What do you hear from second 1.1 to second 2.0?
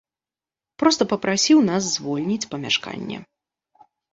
папрасіў нас